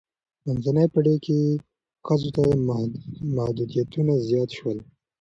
[0.45, 1.39] منځنۍ پیړۍ کې
[2.05, 2.41] ښځو ته
[3.37, 4.77] محدودیتونه زیات شول.